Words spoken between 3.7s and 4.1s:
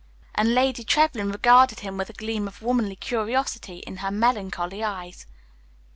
in her